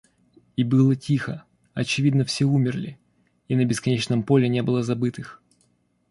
[0.55, 1.43] И было тихо,—
[1.75, 2.97] очевидно, все умерли,
[3.47, 5.43] и на бесконечном поле не было забытых.